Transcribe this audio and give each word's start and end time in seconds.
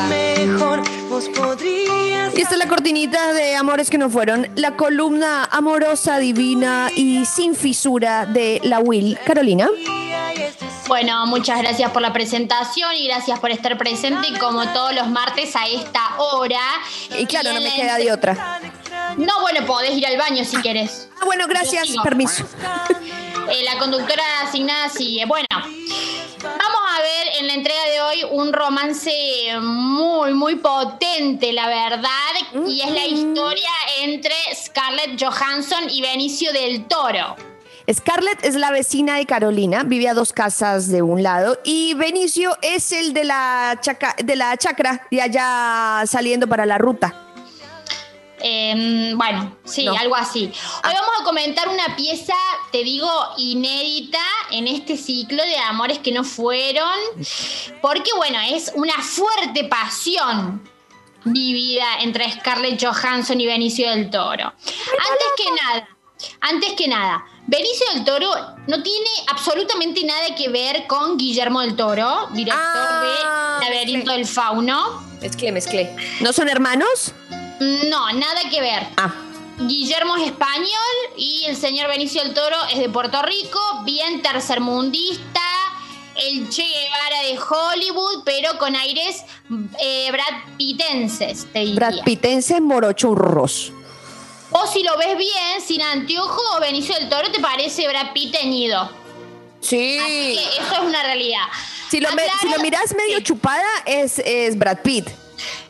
Mejor 0.00 0.82
vos 1.08 1.28
podrías. 1.28 2.34
Y 2.36 2.40
esta 2.40 2.54
es 2.54 2.58
la 2.58 2.66
cortinita 2.68 3.32
de 3.34 3.54
Amores 3.56 3.90
que 3.90 3.98
no 3.98 4.08
fueron, 4.08 4.48
la 4.56 4.76
columna 4.76 5.44
amorosa, 5.50 6.18
divina 6.18 6.90
y 6.94 7.24
sin 7.26 7.54
fisura 7.54 8.24
de 8.26 8.60
la 8.64 8.78
Will. 8.80 9.18
Carolina. 9.26 9.68
Bueno, 10.88 11.26
muchas 11.26 11.58
gracias 11.60 11.90
por 11.90 12.02
la 12.02 12.12
presentación 12.12 12.94
y 12.96 13.06
gracias 13.06 13.38
por 13.38 13.50
estar 13.50 13.78
presente 13.78 14.28
como 14.38 14.66
todos 14.72 14.94
los 14.94 15.08
martes 15.08 15.54
a 15.56 15.66
esta 15.66 16.00
hora. 16.18 16.58
Y 17.18 17.24
claro, 17.26 17.52
no 17.52 17.60
me 17.60 17.72
queda 17.74 17.92
entre- 17.98 18.04
de 18.04 18.12
otra. 18.12 18.60
No, 19.16 19.40
bueno, 19.42 19.64
podés 19.66 19.96
ir 19.96 20.06
al 20.06 20.16
baño 20.16 20.44
si 20.44 20.56
querés. 20.62 21.08
Ah, 21.20 21.24
bueno, 21.26 21.46
gracias, 21.46 21.88
permiso. 22.02 22.44
Eh, 23.50 23.64
la 23.64 23.76
conductora 23.76 24.22
asignada 24.44 24.88
sigue. 24.88 25.26
Bueno, 25.26 25.46
en 27.42 27.48
la 27.48 27.54
entrega 27.54 27.80
de 27.92 28.00
hoy 28.00 28.24
un 28.30 28.52
romance 28.52 29.12
muy, 29.60 30.32
muy 30.32 30.54
potente, 30.56 31.52
la 31.52 31.66
verdad, 31.66 32.68
y 32.68 32.80
es 32.82 32.90
la 32.92 33.04
historia 33.04 33.68
entre 34.00 34.32
Scarlett 34.54 35.20
Johansson 35.20 35.90
y 35.90 36.02
Benicio 36.02 36.52
del 36.52 36.84
Toro. 36.86 37.34
Scarlett 37.92 38.44
es 38.44 38.54
la 38.54 38.70
vecina 38.70 39.16
de 39.16 39.26
Carolina, 39.26 39.82
vive 39.82 40.08
a 40.08 40.14
dos 40.14 40.32
casas 40.32 40.88
de 40.88 41.02
un 41.02 41.24
lado, 41.24 41.58
y 41.64 41.94
Benicio 41.94 42.56
es 42.62 42.92
el 42.92 43.12
de 43.12 43.24
la, 43.24 43.76
chaca- 43.82 44.14
de 44.22 44.36
la 44.36 44.56
chacra, 44.56 45.04
de 45.10 45.20
allá 45.20 46.04
saliendo 46.06 46.46
para 46.46 46.64
la 46.64 46.78
ruta. 46.78 47.31
Eh, 48.44 49.12
bueno, 49.14 49.56
sí, 49.64 49.84
No. 49.84 49.94
algo 49.96 50.16
así. 50.16 50.46
Hoy 50.46 50.52
Ah. 50.82 50.94
vamos 51.00 51.20
a 51.20 51.24
comentar 51.24 51.68
una 51.68 51.94
pieza, 51.96 52.34
te 52.72 52.82
digo, 52.82 53.08
inédita 53.38 54.18
en 54.50 54.66
este 54.66 54.96
ciclo 54.96 55.42
de 55.44 55.56
amores 55.58 55.98
que 56.00 56.10
no 56.12 56.24
fueron, 56.24 56.88
porque 57.80 58.10
bueno, 58.16 58.38
es 58.50 58.72
una 58.74 58.94
fuerte 59.00 59.64
pasión 59.64 60.68
vivida 61.24 62.00
entre 62.00 62.30
Scarlett 62.32 62.82
Johansson 62.84 63.40
y 63.40 63.46
Benicio 63.46 63.88
del 63.90 64.10
Toro. 64.10 64.44
Antes 64.52 65.28
que 65.36 65.44
nada, 65.62 65.88
antes 66.40 66.72
que 66.72 66.88
nada, 66.88 67.24
Benicio 67.46 67.86
del 67.94 68.04
Toro 68.04 68.28
no 68.66 68.82
tiene 68.82 69.08
absolutamente 69.28 70.02
nada 70.04 70.34
que 70.36 70.48
ver 70.48 70.86
con 70.88 71.16
Guillermo 71.16 71.60
del 71.60 71.76
Toro, 71.76 72.28
director 72.32 72.60
Ah, 72.60 73.58
de 73.60 73.66
Laberinto 73.66 73.98
mezclé. 73.98 74.14
del 74.16 74.26
Fauno. 74.26 75.02
Mezclé, 75.20 75.52
mezcllé. 75.52 75.94
¿No 76.20 76.32
son 76.32 76.48
hermanos? 76.48 77.12
No, 77.90 78.12
nada 78.12 78.48
que 78.50 78.60
ver. 78.60 78.86
Ah, 78.96 79.12
Guillermo 79.58 80.16
es 80.16 80.26
español 80.26 80.68
y 81.16 81.44
el 81.46 81.56
señor 81.56 81.88
Benicio 81.88 82.22
del 82.22 82.34
Toro 82.34 82.56
es 82.72 82.78
de 82.78 82.88
Puerto 82.88 83.20
Rico, 83.22 83.60
bien 83.84 84.22
tercermundista, 84.22 85.40
el 86.16 86.48
Che 86.48 86.62
Guevara 86.64 87.22
de 87.22 87.38
Hollywood, 87.38 88.22
pero 88.24 88.58
con 88.58 88.74
aires 88.74 89.22
eh, 89.80 90.08
Brad 90.10 90.56
Pittenses, 90.56 91.46
te 91.52 91.60
diría. 91.60 91.74
Brad 91.76 92.04
Pittense 92.04 92.60
morochurros. 92.60 93.72
O 94.50 94.66
si 94.66 94.82
lo 94.82 94.96
ves 94.98 95.16
bien, 95.16 95.60
sin 95.64 95.80
anteojo, 95.82 96.40
Benicio 96.60 96.94
del 96.96 97.08
Toro 97.08 97.30
te 97.30 97.40
parece 97.40 97.86
Brad 97.88 98.12
Pitt 98.12 98.32
teñido. 98.32 98.90
Sí. 99.60 99.98
Así 99.98 100.34
que 100.36 100.62
eso 100.62 100.72
es 100.74 100.80
una 100.80 101.02
realidad. 101.04 101.44
Si 101.88 102.00
lo, 102.00 102.10
me- 102.12 102.22
Aclaro- 102.22 102.40
si 102.40 102.48
lo 102.48 102.58
miras 102.58 102.94
medio 102.94 103.18
Sí. 103.18 103.22
chupada, 103.24 103.68
es, 103.86 104.18
es 104.18 104.58
Brad 104.58 104.78
Pitt. 104.82 105.08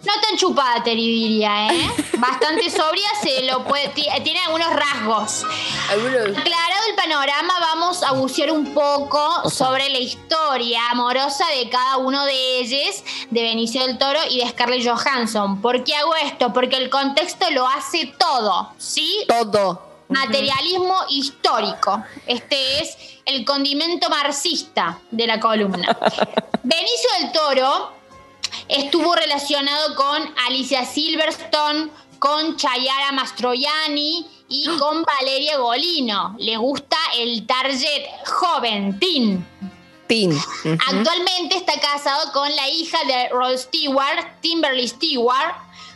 No 0.04 0.12
tan 0.20 0.36
chupada, 0.36 0.82
te 0.82 0.90
diría, 0.90 1.68
¿eh? 1.72 1.90
Bastante 2.18 2.68
sobria, 2.70 3.08
se 3.22 3.42
lo 3.44 3.62
puede, 3.64 3.88
ti- 3.90 4.08
tiene 4.24 4.40
algunos 4.40 4.68
rasgos. 4.74 5.44
Aclarado 5.90 6.84
el 6.88 6.96
panorama, 6.96 7.54
vamos 7.60 8.02
a 8.02 8.12
bucear 8.12 8.50
un 8.50 8.74
poco 8.74 9.48
sobre 9.48 9.88
la 9.90 9.98
historia 9.98 10.80
amorosa 10.90 11.44
de 11.56 11.68
cada 11.68 11.98
uno 11.98 12.24
de 12.24 12.58
ellos, 12.60 13.02
de 13.30 13.42
Benicio 13.42 13.86
del 13.86 13.98
Toro 13.98 14.18
y 14.30 14.38
de 14.40 14.48
Scarlett 14.48 14.86
Johansson. 14.88 15.60
¿Por 15.62 15.84
qué 15.84 15.94
hago 15.94 16.14
esto? 16.16 16.52
Porque 16.52 16.76
el 16.76 16.90
contexto 16.90 17.48
lo 17.50 17.66
hace 17.68 18.12
todo, 18.18 18.72
¿sí? 18.78 19.24
Todo. 19.28 19.90
Materialismo 20.08 20.96
histórico. 21.08 22.02
Este 22.26 22.82
es 22.82 22.96
el 23.24 23.44
condimento 23.44 24.10
marxista 24.10 24.98
de 25.10 25.26
la 25.26 25.40
columna. 25.40 25.96
Benicio 26.62 27.08
del 27.20 27.32
Toro 27.32 27.92
estuvo 28.72 29.14
relacionado 29.14 29.94
con 29.94 30.34
Alicia 30.46 30.84
Silverstone, 30.84 31.90
con 32.18 32.56
Chayara 32.56 33.12
Mastroianni 33.12 34.26
y 34.48 34.66
con 34.78 35.02
Valeria 35.02 35.58
Golino. 35.58 36.34
Le 36.38 36.56
gusta 36.56 36.96
el 37.16 37.46
target 37.46 38.06
joven, 38.26 38.98
teen. 38.98 39.46
Tin. 40.06 40.36
Actualmente 40.88 41.56
está 41.56 41.78
casado 41.80 42.32
con 42.32 42.54
la 42.54 42.68
hija 42.68 42.98
de 43.06 43.28
Rod 43.30 43.56
Stewart, 43.56 44.40
Timberly 44.40 44.88
Stewart, 44.88 45.54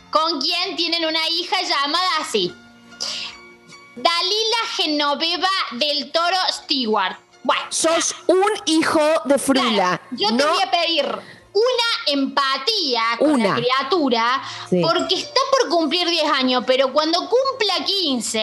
con 0.09 0.39
quien 0.41 0.75
tienen 0.75 1.05
una 1.05 1.27
hija 1.29 1.61
llamada 1.61 2.09
así. 2.19 2.53
Dalila 3.95 4.57
Genoveva 4.75 5.49
del 5.71 6.11
Toro 6.11 6.37
Stewart. 6.51 7.17
Bueno, 7.43 7.63
Sos 7.69 8.15
un 8.27 8.49
hijo 8.65 9.01
de 9.25 9.37
Frula. 9.37 9.71
Claro, 9.71 10.01
yo 10.11 10.27
te 10.29 10.33
no 10.33 10.47
voy 10.47 10.61
a 10.61 10.71
pedir 10.71 11.36
una 11.57 12.13
empatía 12.21 13.01
con 13.19 13.31
Una. 13.31 13.49
la 13.49 13.55
criatura 13.55 14.41
Sí. 14.69 14.81
porque 14.81 15.15
está 15.15 15.39
por 15.51 15.69
cumplir 15.69 16.07
10 16.07 16.25
años, 16.31 16.63
pero 16.67 16.91
cuando 16.93 17.19
cumpla 17.19 17.85
15 17.85 18.41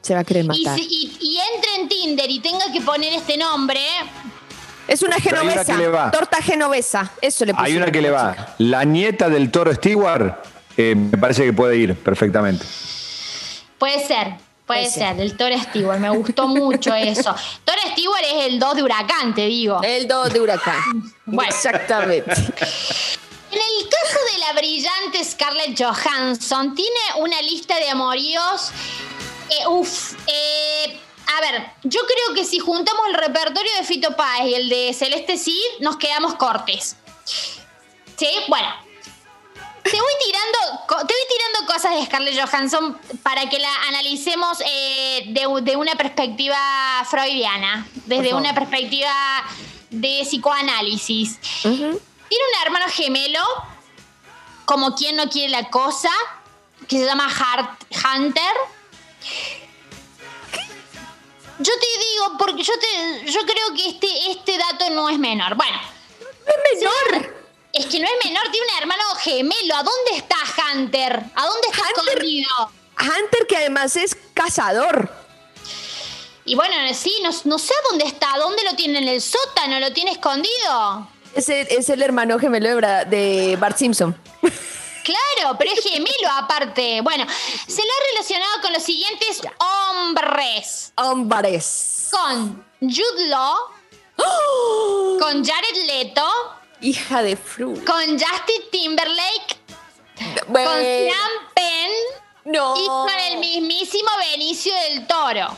se 0.00 0.14
va 0.14 0.20
a 0.20 0.24
querer 0.24 0.44
y, 0.44 0.48
matar. 0.48 0.78
si- 0.78 0.86
y- 0.88 1.16
y 1.20 1.38
entre 1.54 1.74
en 1.76 1.88
Tinder 1.88 2.30
y 2.30 2.40
tenga 2.40 2.70
que 2.72 2.80
poner 2.80 3.12
este 3.12 3.36
nombre, 3.36 3.80
Es 4.88 5.02
una 5.02 5.16
una 5.16 5.22
genovesa. 5.24 5.64
que 5.64 5.78
le 5.78 5.88
va. 5.88 6.10
Torta 6.12 6.40
genovesa. 6.40 7.10
Eso 7.20 7.44
le 7.44 7.52
Hay 7.56 7.76
una 7.76 7.90
que 7.90 8.00
le 8.00 8.10
la 8.10 8.22
va. 8.22 8.30
chica. 8.32 8.54
La 8.58 8.84
nieta 8.84 9.28
del 9.28 9.50
toro 9.50 9.74
Stewart, 9.74 10.34
eh, 10.76 10.94
me 10.94 11.18
parece 11.18 11.44
que 11.44 11.52
puede 11.52 11.76
ir 11.76 11.94
perfectamente. 11.96 12.64
puede 13.78 14.06
ser. 14.06 14.34
Puede 14.66 14.90
ser. 14.90 15.16
del 15.16 15.36
Toro 15.36 15.56
Stewart, 15.58 15.98
me 16.00 16.10
gustó 16.10 16.48
mucho 16.48 16.94
eso. 16.94 17.34
Toro 17.64 17.78
Stewart 17.92 18.22
es 18.24 18.46
el 18.46 18.58
2 18.58 18.76
de 18.76 18.82
Huracán, 18.82 19.34
te 19.34 19.46
digo. 19.46 19.80
El 19.82 20.08
2 20.08 20.32
de 20.32 20.40
huracán. 20.40 20.82
Bueno. 21.24 21.50
Exactamente. 21.50 22.32
En 22.32 23.60
el 23.62 23.88
caso 23.88 24.18
de 24.32 24.38
la 24.40 24.52
brillante 24.54 25.24
Scarlett 25.24 25.80
Johansson, 25.80 26.74
tiene 26.74 26.98
una 27.18 27.40
lista 27.42 27.76
de 27.78 27.88
amoríos. 27.90 28.70
eh, 29.50 29.66
uf, 29.68 30.14
eh, 30.26 31.00
a 31.36 31.40
ver, 31.40 31.64
yo 31.84 32.00
creo 32.00 32.34
que 32.34 32.44
si 32.44 32.58
juntamos 32.58 33.02
el 33.08 33.14
repertorio 33.14 33.70
de 33.78 33.84
Fito 33.84 34.16
Páez 34.16 34.48
y 34.48 34.54
el 34.54 34.68
de 34.68 34.92
Celeste 34.92 35.38
Cid, 35.38 35.54
nos 35.80 35.96
quedamos 35.96 36.34
cortes. 36.34 36.96
¿Sí? 37.24 38.28
Bueno. 38.48 38.68
Te 39.90 40.00
voy 40.00 40.12
tirando, 40.24 40.58
te 41.06 41.14
voy 41.14 41.24
tirando 41.28 41.72
cosas 41.72 41.94
de 41.94 42.04
Scarlett 42.06 42.40
Johansson 42.40 42.98
para 43.22 43.48
que 43.48 43.58
la 43.58 43.72
analicemos 43.88 44.58
eh, 44.66 45.24
de, 45.28 45.46
de 45.62 45.76
una 45.76 45.92
perspectiva 45.94 46.58
freudiana, 47.08 47.86
desde 48.06 48.34
una 48.34 48.54
perspectiva 48.54 49.12
de 49.90 50.22
psicoanálisis. 50.24 51.38
Tiene 51.62 52.44
un 52.44 52.62
hermano 52.64 52.86
gemelo, 52.88 53.40
como 54.64 54.94
quien 54.96 55.16
no 55.16 55.28
quiere 55.30 55.50
la 55.50 55.68
cosa, 55.70 56.10
que 56.88 56.98
se 56.98 57.04
llama 57.04 57.28
Hart- 57.28 57.84
Hunter. 58.04 58.52
Yo 61.58 61.72
te 61.72 61.86
digo, 61.98 62.36
porque 62.38 62.62
yo 62.62 62.72
te, 62.78 63.30
yo 63.30 63.40
creo 63.46 63.74
que 63.74 63.88
este, 63.88 64.30
este 64.30 64.58
dato 64.58 64.90
no 64.90 65.08
es 65.08 65.18
menor. 65.18 65.54
Bueno. 65.54 65.78
No 66.20 66.52
es 66.52 66.80
menor. 66.80 67.35
Es 67.76 67.86
que 67.86 68.00
no 68.00 68.06
es 68.06 68.24
menor, 68.24 68.42
tiene 68.50 68.66
un 68.72 68.78
hermano 68.78 69.02
gemelo. 69.20 69.74
¿A 69.74 69.82
dónde 69.82 70.10
está 70.16 70.36
Hunter? 70.72 71.22
¿A 71.34 71.46
dónde 71.46 71.68
está 71.70 71.82
Hunter- 71.82 72.14
escondido? 72.14 72.48
Hunter, 72.98 73.46
que 73.46 73.56
además 73.58 73.96
es 73.96 74.16
cazador. 74.34 75.10
Y 76.44 76.54
bueno, 76.54 76.74
sí, 76.94 77.12
no, 77.22 77.30
no 77.44 77.58
sé 77.58 77.74
a 77.74 77.88
dónde 77.90 78.04
está. 78.06 78.28
¿Dónde 78.38 78.62
lo 78.64 78.74
tiene? 78.76 78.98
¿En 79.00 79.08
el 79.08 79.20
sótano? 79.20 79.78
¿Lo 79.80 79.92
tiene 79.92 80.12
escondido? 80.12 81.08
Es 81.34 81.48
el, 81.48 81.66
es 81.68 81.88
el 81.90 82.00
hermano 82.02 82.38
gemelo 82.38 82.68
de, 82.68 82.76
Bra- 82.76 83.04
de 83.04 83.56
Bart 83.58 83.76
Simpson. 83.76 84.18
Claro, 85.06 85.56
pero 85.56 85.70
es 85.70 85.84
gemelo 85.84 86.28
aparte. 86.32 87.00
Bueno, 87.00 87.24
se 87.68 87.76
lo 87.80 87.88
ha 87.92 88.06
relacionado 88.12 88.60
con 88.60 88.72
los 88.72 88.82
siguientes 88.82 89.40
hombres. 89.92 90.92
Hombres. 90.96 92.08
Con 92.10 92.66
Jude 92.80 93.28
Law, 93.28 93.56
¡Oh! 94.16 95.16
con 95.20 95.44
Jared 95.44 95.84
Leto, 95.86 96.26
Hija 96.80 97.22
de 97.22 97.36
Frula. 97.36 97.82
con 97.84 98.04
Justin 98.18 98.62
Timberlake, 98.70 99.56
con 100.46 100.80
Sean 100.80 101.30
Penn 101.54 101.90
no. 102.44 102.74
y 102.76 102.86
con 102.86 103.10
el 103.32 103.38
mismísimo 103.38 104.10
Benicio 104.32 104.74
del 104.74 105.06
Toro. 105.06 105.56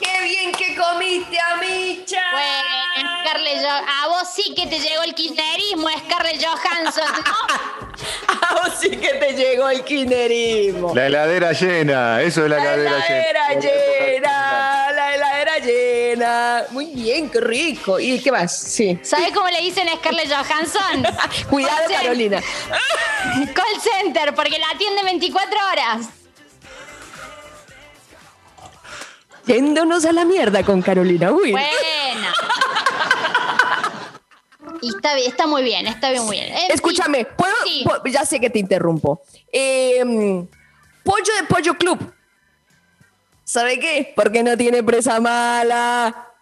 ¡Qué 0.00 0.22
bien 0.22 0.52
que 0.52 0.76
comiste, 0.76 1.38
Amicha! 1.40 2.20
Bueno, 2.30 3.20
Scarlett 3.24 3.58
Jo- 3.62 3.68
a 3.88 4.08
vos 4.08 4.28
sí 4.32 4.54
que 4.54 4.66
te 4.68 4.78
llegó 4.78 5.02
el 5.02 5.12
kirchnerismo, 5.14 5.88
Scarlett 5.90 6.44
Johansson, 6.44 7.04
¿no? 7.24 7.88
A 8.40 8.54
vos 8.54 8.74
sí 8.80 8.90
que 8.90 9.14
te 9.14 9.32
llegó 9.32 9.68
el 9.68 9.82
kirchnerismo. 9.84 10.94
La 10.94 11.06
heladera 11.08 11.52
llena, 11.52 12.22
eso 12.22 12.44
es 12.44 12.50
la, 12.50 12.56
La 12.58 12.74
heladera 12.74 13.06
heladera 13.08 13.48
llena. 13.60 14.07
Muy 16.70 16.86
bien, 16.94 17.28
qué 17.30 17.40
rico. 17.40 17.98
¿Y 18.00 18.18
qué 18.20 18.32
más? 18.32 18.56
Sí. 18.56 18.98
¿Sabes 19.02 19.32
cómo 19.32 19.48
le 19.48 19.60
dicen 19.60 19.88
a 19.88 19.96
Scarlett 19.96 20.28
Johansson? 20.32 21.04
Cuidado, 21.50 21.76
Call 21.88 21.96
Carolina. 22.02 22.40
Call 23.54 23.80
center, 23.80 24.34
porque 24.34 24.58
la 24.58 24.66
atiende 24.74 25.02
24 25.02 25.58
horas. 25.72 26.06
Yéndonos 29.46 30.04
a 30.04 30.12
la 30.12 30.24
mierda 30.24 30.62
con 30.62 30.82
Carolina 30.82 31.30
Will. 31.32 31.52
Bueno. 31.52 32.28
Y 34.80 34.90
está, 34.94 35.16
bien, 35.16 35.28
está 35.28 35.46
muy 35.48 35.64
bien, 35.64 35.88
está 35.88 36.10
bien, 36.10 36.24
muy 36.24 36.36
bien. 36.36 36.54
En 36.54 36.70
Escúchame, 36.70 37.24
¿puedo? 37.24 37.52
Sí. 37.64 37.84
po- 37.84 38.00
ya 38.08 38.24
sé 38.24 38.38
que 38.38 38.48
te 38.48 38.60
interrumpo. 38.60 39.22
Eh, 39.52 40.04
pollo 41.02 41.34
de 41.40 41.42
Pollo 41.48 41.74
Club. 41.76 42.12
¿Sabe 43.48 43.80
qué? 43.80 44.12
Porque 44.14 44.42
no 44.42 44.58
tiene 44.58 44.82
presa 44.82 45.20
mala. 45.20 46.34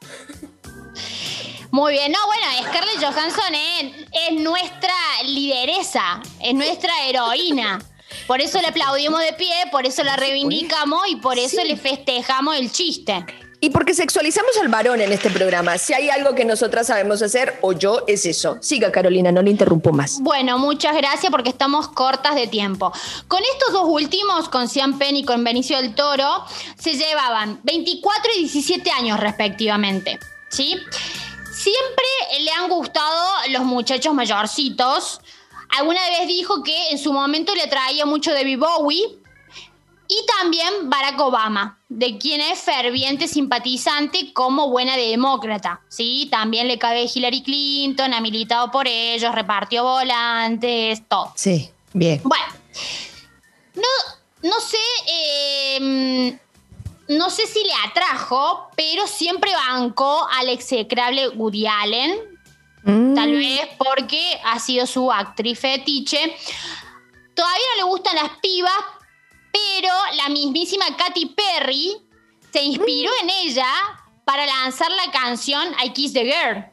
Muy 1.71 1.93
bien, 1.93 2.11
no, 2.11 2.19
bueno, 2.27 2.43
Scarlett 2.69 2.99
Johansson 2.99 3.55
es, 3.55 3.93
es 4.11 4.41
nuestra 4.41 4.93
lideresa, 5.25 6.21
es 6.41 6.53
nuestra 6.53 6.93
heroína. 7.07 7.79
Por 8.27 8.41
eso 8.41 8.61
le 8.61 8.67
aplaudimos 8.67 9.21
de 9.21 9.35
pie, 9.35 9.55
por 9.71 9.87
eso 9.87 10.03
la 10.03 10.17
reivindicamos 10.17 11.07
y 11.07 11.15
por 11.15 11.39
eso 11.39 11.63
le 11.63 11.77
festejamos 11.77 12.57
el 12.57 12.73
chiste. 12.73 13.25
Y 13.61 13.71
porque 13.71 13.95
sexualizamos 13.95 14.51
al 14.61 14.69
varón 14.69 15.01
en 15.01 15.13
este 15.13 15.31
programa. 15.31 15.79
Si 15.79 15.95
hay 15.95 16.11
algo 16.11 16.35
que 16.35 16.45
nosotras 16.45 16.89
sabemos 16.89 17.23
hacer, 17.23 17.59
o 17.63 17.73
yo, 17.73 18.03
es 18.07 18.27
eso. 18.27 18.59
Siga, 18.61 18.93
Carolina, 18.93 19.33
no 19.33 19.41
le 19.41 19.51
interrumpo 19.51 19.93
más. 19.93 20.21
Bueno, 20.21 20.59
muchas 20.59 20.95
gracias 20.95 21.31
porque 21.31 21.49
estamos 21.49 21.89
cortas 21.89 22.35
de 22.35 22.49
tiempo. 22.49 22.93
Con 23.29 23.41
estos 23.55 23.73
dos 23.73 23.87
últimos, 23.89 24.49
con 24.51 24.69
Sean 24.69 24.99
Penn 24.99 25.17
y 25.17 25.25
con 25.25 25.43
Benicio 25.43 25.79
del 25.79 25.95
Toro, 25.95 26.45
se 26.79 26.95
llevaban 26.95 27.61
24 27.63 28.33
y 28.37 28.41
17 28.41 28.91
años 28.91 29.19
respectivamente. 29.19 30.19
¿Sí? 30.49 30.77
Siempre 31.51 32.05
le 32.41 32.51
han 32.53 32.69
gustado 32.69 33.25
los 33.51 33.65
muchachos 33.65 34.13
mayorcitos. 34.13 35.21
Alguna 35.79 36.01
vez 36.11 36.29
dijo 36.29 36.63
que 36.63 36.91
en 36.91 36.99
su 36.99 37.13
momento 37.13 37.55
le 37.55 37.63
atraía 37.63 38.05
mucho 38.05 38.33
David 38.33 38.59
Bowie. 38.59 39.19
Y 40.09 40.17
también 40.39 40.89
Barack 40.89 41.21
Obama, 41.21 41.81
de 41.89 42.19
quien 42.19 42.41
es 42.41 42.61
ferviente 42.61 43.27
simpatizante 43.27 44.33
como 44.33 44.71
buena 44.71 44.97
demócrata. 44.97 45.81
Sí, 45.89 46.29
también 46.31 46.69
le 46.69 46.79
cabe 46.79 47.07
Hillary 47.13 47.43
Clinton, 47.43 48.15
ha 48.15 48.21
militado 48.21 48.71
por 48.71 48.87
ellos, 48.87 49.35
repartió 49.35 49.83
volantes, 49.83 51.03
todo. 51.09 51.33
Sí, 51.35 51.71
bien. 51.93 52.21
Bueno, 52.23 52.45
no, 53.75 54.49
no 54.49 54.61
sé, 54.61 54.79
eh, 55.09 56.39
no 57.09 57.31
sé 57.31 57.47
si 57.47 57.63
le 57.65 57.73
atrajo, 57.89 58.69
pero 58.77 59.07
siempre 59.07 59.53
bancó 59.53 60.27
al 60.39 60.49
execrable 60.49 61.29
Woody 61.31 61.67
Allen, 61.67 62.19
tal 63.15 63.33
vez 63.33 63.69
porque 63.79 64.41
ha 64.45 64.61
sido 64.61 64.87
su 64.87 65.11
actriz 65.11 65.59
fetiche. 65.59 66.37
Todavía 67.35 67.65
no 67.75 67.83
le 67.83 67.91
gustan 67.91 68.17
las 68.17 68.31
pibas, 68.41 68.73
pero 69.81 69.93
la 70.17 70.29
mismísima 70.29 70.85
Katy 70.97 71.27
Perry 71.35 71.97
se 72.53 72.63
inspiró 72.63 73.11
en 73.23 73.31
ella 73.31 73.67
para 74.25 74.45
lanzar 74.47 74.91
la 74.91 75.11
canción 75.13 75.63
I 75.85 75.91
Kiss 75.91 76.13
the 76.13 76.25
Girl. 76.25 76.65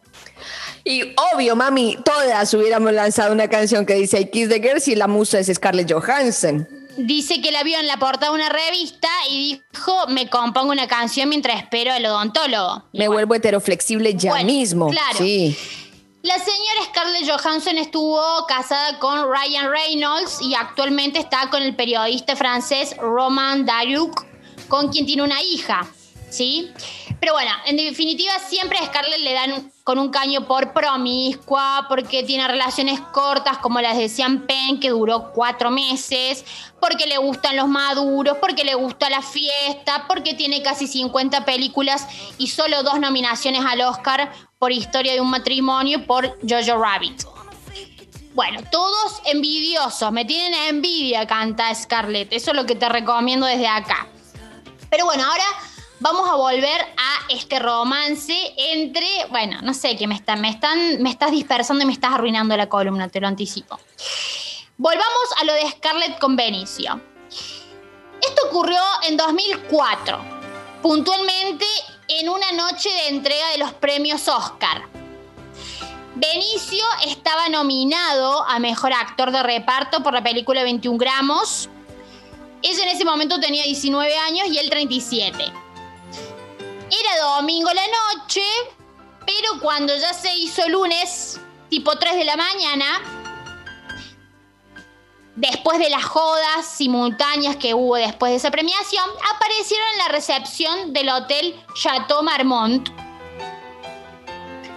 Y 0.85 1.03
obvio, 1.33 1.55
mami, 1.55 1.97
todas 2.03 2.53
hubiéramos 2.53 2.91
lanzado 2.91 3.31
una 3.31 3.47
canción 3.47 3.85
que 3.85 3.93
dice 3.95 4.19
I 4.19 4.29
Kiss 4.29 4.49
the 4.49 4.59
Girl 4.59 4.81
si 4.81 4.95
la 4.95 5.07
musa 5.07 5.39
es 5.39 5.47
Scarlett 5.53 5.91
Johansson. 5.91 6.67
Dice 6.97 7.41
que 7.41 7.51
la 7.51 7.63
vio 7.63 7.79
en 7.79 7.87
la 7.87 7.97
portada 7.97 8.31
de 8.31 8.35
una 8.35 8.49
revista 8.49 9.07
y 9.29 9.59
dijo, 9.73 10.07
me 10.09 10.29
compongo 10.29 10.71
una 10.71 10.87
canción 10.87 11.27
mientras 11.29 11.57
espero 11.61 11.91
al 11.91 12.05
odontólogo. 12.05 12.83
Me 12.93 13.07
vuelvo 13.07 13.33
heteroflexible 13.33 14.13
ya 14.15 14.31
Bueno, 14.31 14.45
mismo. 14.45 14.89
claro. 14.89 15.17
Sí. 15.17 15.57
La 16.23 16.39
señora 16.39 16.85
Scarlett 16.85 17.29
Johansson 17.29 17.77
estuvo 17.77 18.17
casada 18.47 18.97
con 18.99 19.29
Ryan 19.29 19.69
Reynolds 19.69 20.41
y 20.41 20.55
actualmente 20.55 21.19
está 21.19 21.49
con 21.49 21.61
el 21.61 21.75
periodista 21.75 22.37
francés 22.37 22.95
Roman 22.95 23.65
Dayouk, 23.65 24.25
con 24.69 24.87
quien 24.87 25.05
tiene 25.05 25.23
una 25.23 25.41
hija, 25.41 25.85
¿sí? 26.33 26.71
Pero 27.19 27.33
bueno, 27.33 27.51
en 27.65 27.77
definitiva 27.77 28.33
siempre 28.39 28.77
a 28.79 28.85
Scarlett 28.85 29.19
le 29.19 29.33
dan 29.33 29.71
con 29.83 29.97
un 29.97 30.09
caño 30.09 30.45
por 30.45 30.73
promiscua, 30.73 31.85
porque 31.87 32.23
tiene 32.23 32.47
relaciones 32.47 32.99
cortas 32.99 33.57
como 33.59 33.79
las 33.81 33.97
de 33.97 34.09
Sean 34.09 34.45
Penn, 34.45 34.79
que 34.79 34.89
duró 34.89 35.31
cuatro 35.33 35.69
meses, 35.71 36.43
porque 36.81 37.05
le 37.05 37.17
gustan 37.17 37.55
los 37.55 37.67
maduros, 37.67 38.37
porque 38.41 38.63
le 38.63 38.75
gusta 38.75 39.09
la 39.09 39.21
fiesta, 39.21 40.05
porque 40.07 40.33
tiene 40.33 40.61
casi 40.61 40.87
50 40.87 41.45
películas 41.45 42.07
y 42.37 42.47
solo 42.47 42.83
dos 42.83 42.99
nominaciones 42.99 43.63
al 43.65 43.81
Oscar 43.81 44.31
por 44.59 44.71
Historia 44.71 45.13
de 45.13 45.21
un 45.21 45.29
matrimonio 45.29 46.05
por 46.05 46.37
Jojo 46.47 46.81
Rabbit. 46.81 47.23
Bueno, 48.33 48.61
todos 48.71 49.21
envidiosos, 49.25 50.11
me 50.11 50.25
tienen 50.25 50.53
envidia, 50.67 51.27
canta 51.27 51.73
Scarlett. 51.75 52.33
Eso 52.33 52.51
es 52.51 52.57
lo 52.57 52.65
que 52.65 52.75
te 52.75 52.89
recomiendo 52.89 53.45
desde 53.45 53.67
acá. 53.67 54.07
Pero 54.89 55.05
bueno, 55.05 55.23
ahora 55.23 55.43
vamos 56.03 56.29
a 56.29 56.35
volver 56.35 56.81
a 56.97 57.27
este 57.29 57.59
romance 57.59 58.35
entre, 58.57 59.07
bueno, 59.29 59.61
no 59.61 59.73
sé, 59.73 59.95
que 59.95 60.05
me 60.05 60.15
están, 60.15 60.41
me 60.41 60.49
están, 60.49 61.01
me 61.01 61.09
estás 61.09 61.31
dispersando 61.31 61.81
y 61.81 61.87
me 61.87 61.93
estás 61.93 62.11
arruinando 62.11 62.57
la 62.57 62.67
columna, 62.67 63.07
te 63.07 63.21
lo 63.21 63.27
anticipo. 63.27 63.79
Volvamos 64.75 65.27
a 65.39 65.45
lo 65.45 65.53
de 65.53 65.61
Scarlett 65.71 66.19
con 66.19 66.35
Benicio. 66.35 66.99
Esto 68.21 68.47
ocurrió 68.47 68.81
en 69.07 69.15
2004, 69.15 70.19
puntualmente 70.81 71.65
en 72.09 72.27
una 72.27 72.51
noche 72.51 72.89
de 72.89 73.07
entrega 73.07 73.51
de 73.51 73.59
los 73.59 73.71
premios 73.71 74.27
Oscar. 74.27 74.83
Benicio 76.15 76.83
estaba 77.07 77.47
nominado 77.47 78.43
a 78.43 78.59
Mejor 78.59 78.91
Actor 78.91 79.31
de 79.31 79.41
Reparto 79.41 80.03
por 80.03 80.13
la 80.13 80.21
película 80.21 80.63
21 80.63 80.97
gramos. 80.97 81.69
Ella 82.61 82.83
en 82.83 82.89
ese 82.89 83.05
momento 83.05 83.39
tenía 83.39 83.63
19 83.63 84.17
años 84.17 84.47
y 84.49 84.57
él 84.57 84.69
37. 84.69 85.63
Domingo 87.43 87.71
la 87.73 87.83
noche, 88.15 88.41
pero 89.25 89.59
cuando 89.59 89.93
ya 89.93 90.13
se 90.13 90.33
hizo 90.33 90.65
lunes, 90.69 91.41
tipo 91.67 91.93
3 91.93 92.15
de 92.15 92.23
la 92.23 92.37
mañana, 92.37 93.01
después 95.35 95.77
de 95.77 95.89
las 95.89 96.05
jodas 96.05 96.65
simultáneas 96.65 97.57
que 97.57 97.73
hubo 97.73 97.97
después 97.97 98.31
de 98.31 98.37
esa 98.37 98.49
premiación, 98.49 99.03
aparecieron 99.35 99.85
en 99.91 99.97
la 99.97 100.07
recepción 100.07 100.93
del 100.93 101.09
hotel 101.09 101.61
Chateau 101.75 102.23
Marmont 102.23 102.87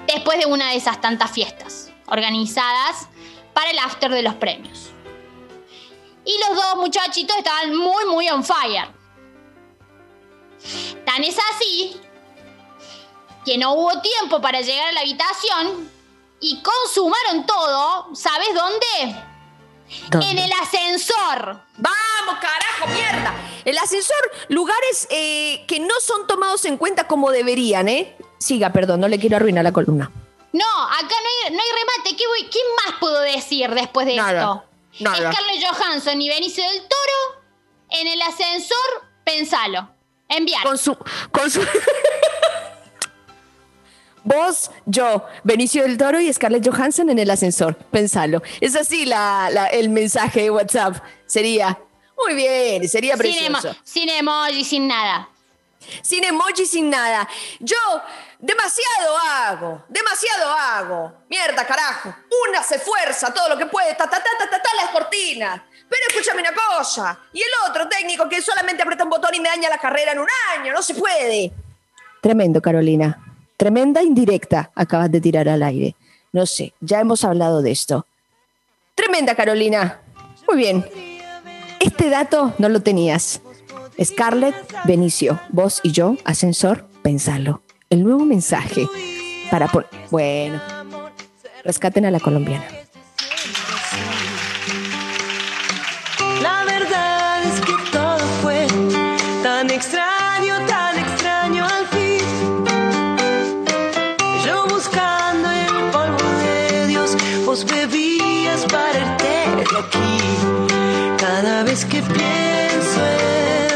después 0.09 0.41
de 0.41 0.47
una 0.47 0.71
de 0.71 0.77
esas 0.79 1.01
tantas 1.01 1.31
fiestas 1.31 1.93
organizadas 2.09 3.07
para 3.55 3.71
el 3.71 3.79
after 3.79 4.11
de 4.11 4.23
los 4.23 4.35
premios. 4.35 4.91
Y 6.25 6.35
los 6.49 6.57
dos 6.57 6.77
muchachitos 6.79 7.37
estaban 7.37 7.77
muy, 7.77 8.07
muy 8.07 8.29
on 8.29 8.43
fire. 8.43 8.89
Tan 11.05 11.23
es 11.23 11.39
así 11.53 12.01
que 13.47 13.57
no 13.57 13.73
hubo 13.75 14.01
tiempo 14.03 14.41
para 14.43 14.61
llegar 14.61 14.89
a 14.89 14.93
la 14.93 15.01
habitación 15.01 15.91
y 16.41 16.61
consumaron 16.63 17.47
todo, 17.47 18.15
¿sabes 18.15 18.49
dónde? 18.55 19.23
¿Dónde? 20.11 20.31
En 20.31 20.39
el 20.39 20.53
ascensor. 20.61 21.61
Vamos, 21.79 22.37
carajo, 22.41 22.89
mierda. 22.93 23.35
El 23.65 23.79
ascensor, 23.79 24.17
lugares 24.49 25.07
eh, 25.11 25.65
que 25.69 25.79
no 25.81 25.95
son 26.01 26.27
tomados 26.27 26.65
en 26.65 26.77
cuenta 26.77 27.07
como 27.07 27.31
deberían, 27.31 27.89
¿eh? 27.89 28.17
Siga, 28.39 28.73
perdón, 28.73 29.01
no 29.01 29.09
le 29.09 29.19
quiero 29.19 29.37
arruinar 29.37 29.63
la 29.65 29.73
columna. 29.73 30.11
No, 30.53 30.65
acá 30.85 31.07
no 31.09 31.47
hay, 31.49 31.55
no 31.55 31.63
hay 31.63 31.69
remate. 31.71 32.17
¿Qué, 32.17 32.27
voy- 32.27 32.51
qué 32.51 32.59
más 32.85 32.97
puedo 32.99 33.21
decir 33.21 33.71
después 33.71 34.07
de 34.07 34.17
Nada, 34.17 34.41
esto? 34.41 34.65
nada. 35.05 35.33
Scarlett 35.33 35.65
Johansson 35.65 36.21
y 36.21 36.29
Benicio 36.29 36.65
del 36.69 36.81
Toro 36.81 37.43
en 37.91 38.09
el 38.09 38.21
ascensor, 38.23 38.77
pensalo. 39.25 39.89
Enviar. 40.29 40.63
Con 40.65 40.77
su. 40.79 40.97
Con 41.31 41.49
su... 41.51 41.61
Vos, 44.27 44.73
yo, 44.87 45.25
Benicio 45.45 45.83
del 45.85 45.97
Toro 45.97 46.21
y 46.21 46.33
Scarlett 46.33 46.67
Johansson 46.69 47.09
en 47.11 47.19
el 47.21 47.31
ascensor. 47.31 47.77
Pensalo. 47.77 48.43
Es 48.61 48.75
así 48.75 49.07
la, 49.07 49.49
la- 49.53 49.69
el 49.69 49.89
mensaje 49.89 50.43
de 50.43 50.51
WhatsApp. 50.51 50.97
Sería. 51.27 51.79
Muy 52.25 52.35
bien, 52.35 52.89
sería 52.89 53.17
sin, 53.17 53.25
emo- 53.27 53.61
precioso. 53.61 53.77
sin 53.85 54.09
emoji, 54.09 54.65
sin 54.65 54.89
nada. 54.89 55.29
Sin 56.03 56.25
emoji, 56.25 56.67
sin 56.67 56.91
nada. 56.91 57.29
Yo 57.61 57.77
demasiado 58.41 59.17
hago, 59.19 59.85
demasiado 59.89 60.51
hago. 60.51 61.13
Mierda, 61.29 61.65
carajo. 61.65 62.13
Una 62.49 62.65
se 62.65 62.77
esfuerza 62.77 63.33
todo 63.33 63.51
lo 63.51 63.57
que 63.57 63.67
puede, 63.67 63.95
ta, 63.95 64.11
ta, 64.11 64.19
ta, 64.19 64.31
ta, 64.39 64.51
ta, 64.51 64.61
ta, 64.61 64.69
las 64.83 64.91
cortinas. 64.91 65.61
Pero 65.89 66.03
escúchame 66.09 66.41
una 66.41 66.53
cosa. 66.53 67.17
Y 67.33 67.39
el 67.41 67.71
otro 67.71 67.89
técnico 67.89 68.29
que 68.29 68.43
solamente 68.43 68.83
aprieta 68.83 69.05
un 69.05 69.11
botón 69.11 69.33
y 69.35 69.39
me 69.41 69.49
daña 69.49 69.69
la 69.69 69.79
carrera 69.79 70.11
en 70.11 70.19
un 70.19 70.27
año. 70.59 70.73
No 70.73 70.83
se 70.83 70.95
puede. 70.95 71.53
Tremendo, 72.21 72.61
Carolina. 72.61 73.23
Tremenda 73.57 74.03
indirecta 74.03 74.71
acabas 74.75 75.11
de 75.11 75.21
tirar 75.21 75.49
al 75.49 75.63
aire. 75.63 75.97
No 76.33 76.45
sé, 76.45 76.75
ya 76.81 77.01
hemos 77.01 77.25
hablado 77.25 77.63
de 77.63 77.71
esto. 77.71 78.07
Tremenda, 78.95 79.35
Carolina. 79.35 80.01
Muy 80.47 80.59
bien. 80.59 80.85
Este 81.81 82.11
dato 82.11 82.55
no 82.59 82.69
lo 82.69 82.81
tenías. 82.81 83.41
Scarlett, 84.03 84.55
Benicio, 84.85 85.41
vos 85.51 85.81
y 85.83 85.93
yo, 85.93 86.17
ascensor, 86.25 86.87
Pensalo. 87.03 87.63
El 87.89 88.03
nuevo 88.03 88.25
mensaje 88.25 88.87
para 89.51 89.69
por... 89.69 89.89
Bueno, 90.11 90.61
rescaten 91.65 92.05
a 92.05 92.11
la 92.11 92.21
colombiana. 92.21 92.67
La 96.43 96.65
verdad 96.65 97.43
es 97.45 97.61
que 97.61 97.73
todo 97.93 98.19
fue 98.43 98.67
tan 99.43 99.71
extraño, 99.71 100.67
tan 100.67 100.86
bebías 107.65 108.67
para 108.67 108.99
el 108.99 109.17
aquí. 109.79 110.19
Cada 111.19 111.63
vez 111.63 111.85
que 111.85 112.03
pienso 112.03 113.01
en 113.07 113.76